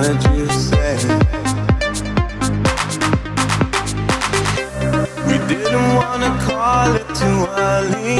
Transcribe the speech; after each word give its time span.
what 0.00 0.22
did 0.22 0.38
you 0.38 0.46
say? 0.48 0.96
We 5.28 5.36
didn't 5.52 5.94
wanna 5.94 6.32
call 6.48 6.94
it 7.00 7.08
too 7.20 7.40
early. 7.68 8.16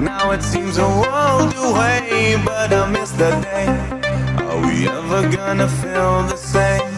Now 0.00 0.30
it 0.30 0.42
seems 0.42 0.78
a 0.78 0.86
world 0.86 1.52
away, 1.56 2.40
but 2.44 2.72
I 2.72 2.88
miss 2.88 3.10
the 3.10 3.30
day. 3.48 3.66
Are 4.48 4.60
we 4.66 4.88
ever 4.88 5.22
gonna 5.36 5.68
feel 5.68 6.22
the 6.32 6.36
same? 6.36 6.94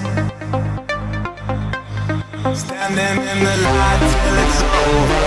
Standing 2.55 3.17
in 3.31 3.39
the 3.49 3.57
light 3.69 4.03
till 4.13 4.37
it's 4.45 4.61
over, 4.85 5.25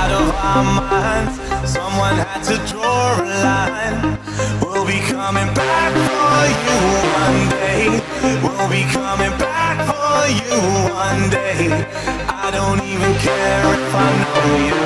out 0.00 0.12
of 0.20 0.28
our 0.50 0.64
minds. 0.80 1.34
Someone 1.76 2.16
had 2.28 2.42
to 2.50 2.56
draw 2.70 3.20
a 3.20 3.26
line 3.44 4.27
be 4.88 5.00
coming 5.00 5.52
back 5.52 5.92
for 6.08 6.40
you 6.64 6.76
one 7.20 7.40
day. 7.60 7.84
We'll 8.40 8.70
be 8.72 8.84
coming 8.88 9.36
back 9.36 9.76
for 9.84 10.16
you 10.32 10.56
one 10.88 11.28
day. 11.28 11.68
I 12.26 12.48
don't 12.50 12.80
even 12.80 13.12
care 13.20 13.64
if 13.76 13.94
I 13.94 14.08
know 14.22 14.48
you. 14.68 14.78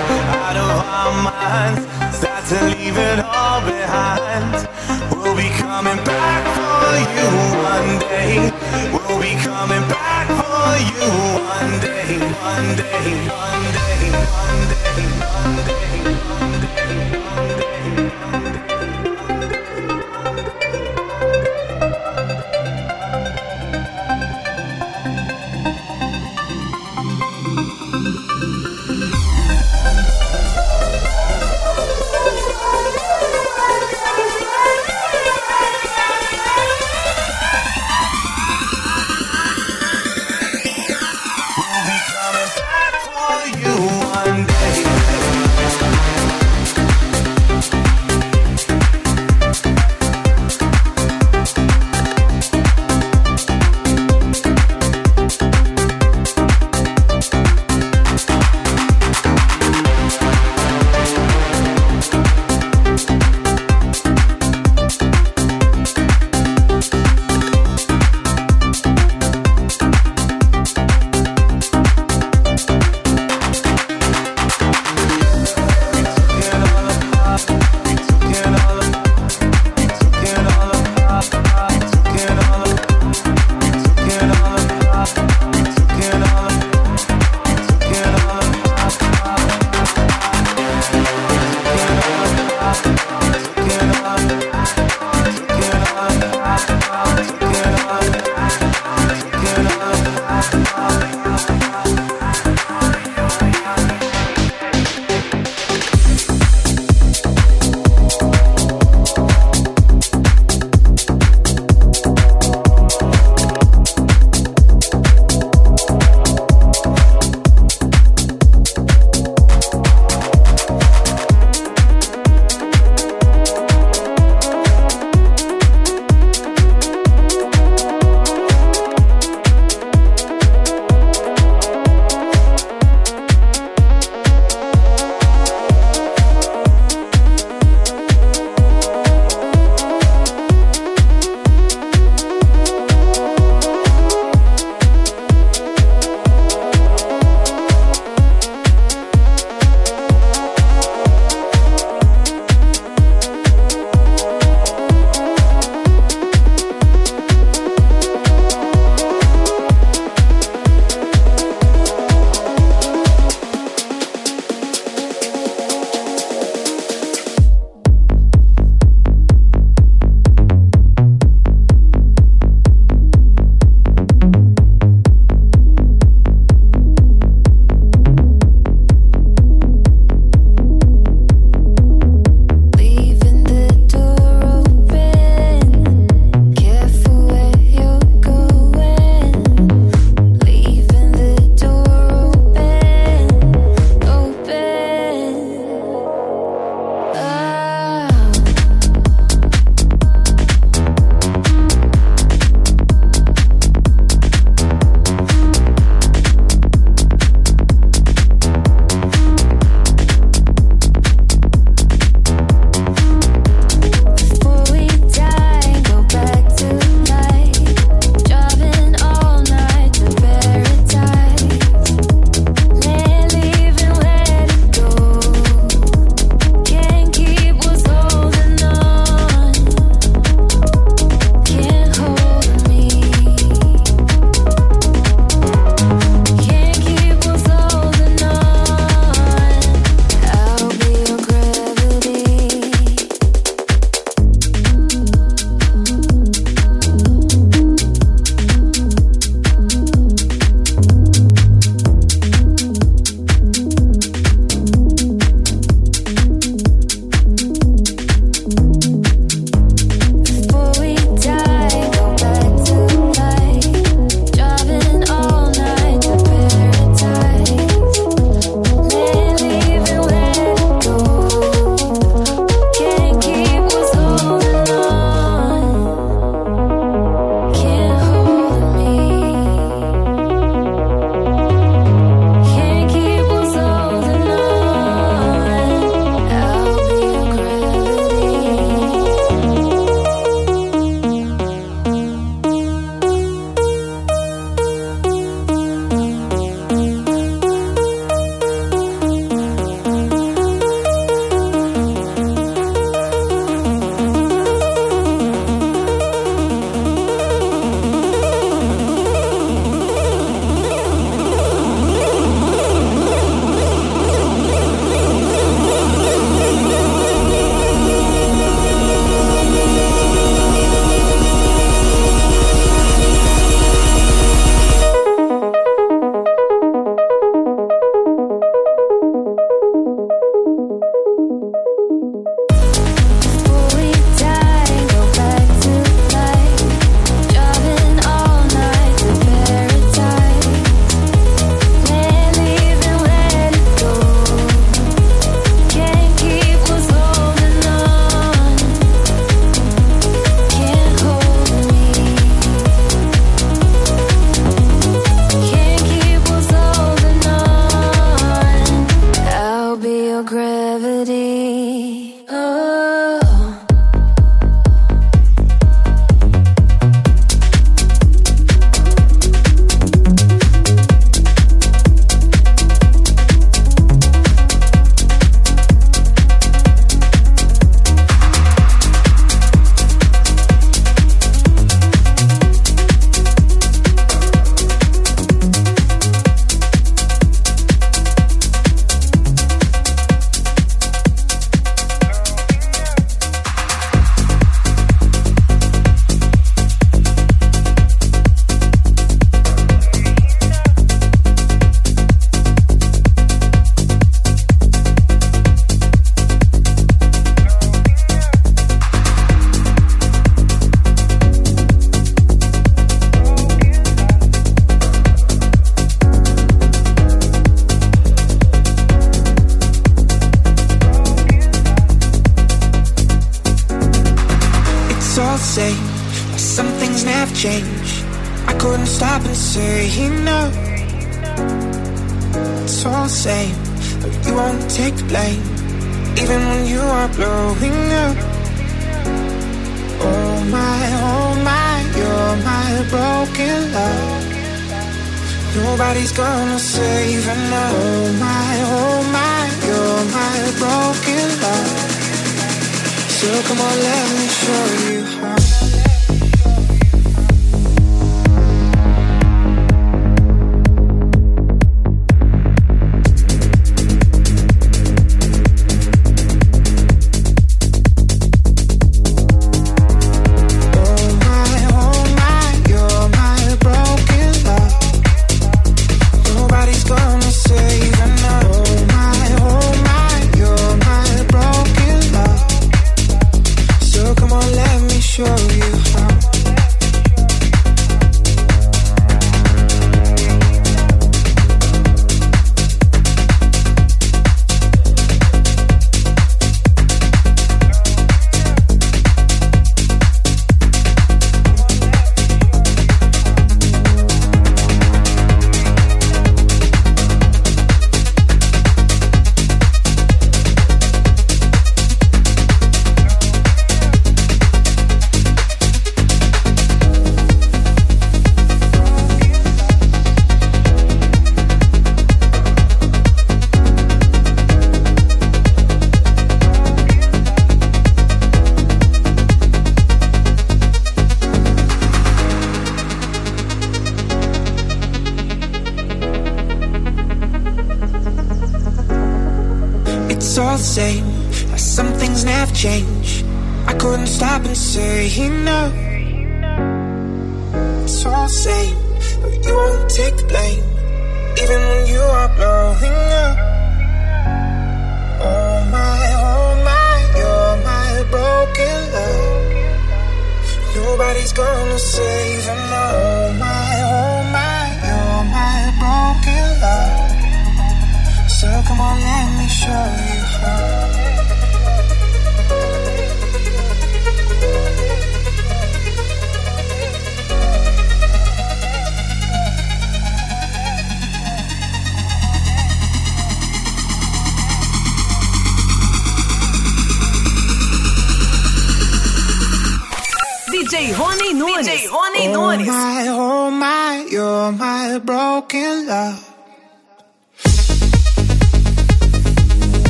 Out 0.43 0.57
of 0.59 0.75
our 0.99 1.13
minds, 1.23 1.83
start 2.19 2.43
to 2.51 2.59
leave 2.75 2.99
it 2.99 3.21
all 3.23 3.61
behind. 3.63 4.67
We'll 5.15 5.37
be 5.37 5.51
coming 5.63 6.03
back 6.03 6.43
for 6.59 6.83
you 7.15 7.29
one 7.73 7.93
day. 8.11 8.51
We'll 8.91 9.23
be 9.23 9.35
coming 9.39 9.87
back 9.87 10.27
for 10.43 10.67
you 10.91 11.07
one 11.55 11.73
day, 11.79 12.19
one 12.51 12.69
day, 12.75 13.07
one 13.31 13.65
day, 13.79 13.99
one 14.19 14.59
day, 14.67 14.99
one 15.31 15.55
day, 15.63 15.95
one 16.27 16.55
day. 16.59 16.83
One 17.23 17.59
day. 17.61 17.62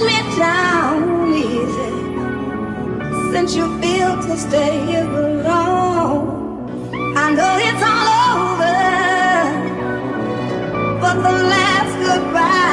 me 0.00 0.18
down 0.38 1.32
easy 1.32 1.92
since 3.32 3.54
you 3.54 3.66
feel 3.80 4.16
to 4.22 4.36
stay 4.36 5.00
alone. 5.00 6.24
I 7.16 7.30
know 7.36 7.56
it's 7.68 7.82
all 7.92 8.08
over, 8.36 8.80
but 11.00 11.14
the 11.14 11.34
last 11.52 11.94
goodbye. 12.04 12.65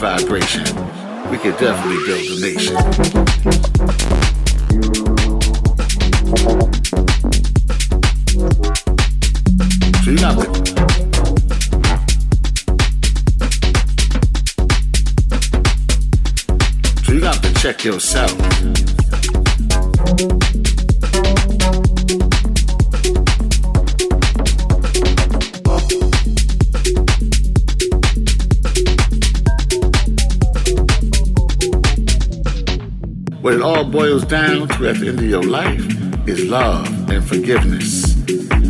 vibration, 0.00 0.64
we 1.30 1.36
could 1.36 1.58
definitely 1.58 2.02
build 2.06 2.38
a 2.38 2.40
nation. 2.40 3.29
down 34.30 34.68
to 34.68 34.88
at 34.88 34.96
the 35.00 35.08
end 35.08 35.18
of 35.18 35.24
your 35.24 35.42
life 35.42 35.84
is 36.28 36.44
love 36.44 36.86
and 37.10 37.26
forgiveness. 37.26 38.14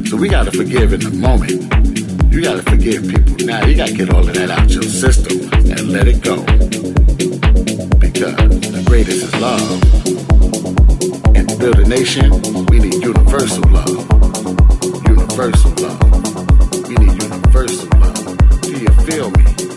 So 0.09 0.17
we 0.17 0.27
gotta 0.27 0.51
forgive 0.51 0.95
in 0.95 1.01
the 1.01 1.11
moment. 1.11 2.33
You 2.33 2.43
gotta 2.43 2.63
forgive 2.63 3.07
people 3.07 3.45
now. 3.45 3.67
You 3.67 3.77
gotta 3.77 3.93
get 3.93 4.09
all 4.09 4.27
of 4.27 4.33
that 4.33 4.49
out 4.49 4.71
your 4.71 4.83
system 4.83 5.53
and 5.53 5.93
let 5.93 6.09
it 6.09 6.23
go. 6.23 6.37
Because 7.99 8.37
the 8.73 8.83
greatest 8.87 9.23
is 9.23 9.35
love. 9.37 9.83
And 11.37 11.47
to 11.47 11.57
build 11.59 11.79
a 11.79 11.87
nation, 11.87 12.31
we 12.71 12.79
need 12.79 12.95
universal 12.95 13.69
love. 13.69 14.01
Universal 15.07 15.73
love. 15.77 16.89
We 16.89 16.95
need 16.95 17.23
universal 17.23 17.89
love. 17.99 18.63
Do 18.63 18.73
you 18.81 18.89
feel 19.05 19.31
me? 19.33 19.70